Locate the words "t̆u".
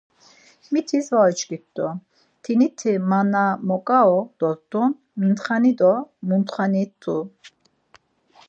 7.01-7.15